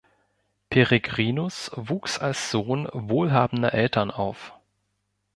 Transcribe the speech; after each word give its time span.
Peregrinus 0.71 1.69
wuchs 1.75 2.17
als 2.17 2.49
Sohn 2.49 2.89
wohlhabender 2.93 3.71
Eltern 3.75 4.09
auf. 4.09 4.51